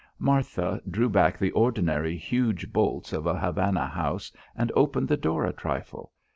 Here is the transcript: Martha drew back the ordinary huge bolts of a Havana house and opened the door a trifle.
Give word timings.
Martha 0.17 0.81
drew 0.89 1.07
back 1.09 1.37
the 1.37 1.51
ordinary 1.51 2.17
huge 2.17 2.73
bolts 2.73 3.13
of 3.13 3.27
a 3.27 3.37
Havana 3.37 3.85
house 3.85 4.31
and 4.55 4.71
opened 4.75 5.07
the 5.07 5.15
door 5.15 5.45
a 5.45 5.53
trifle. 5.53 6.11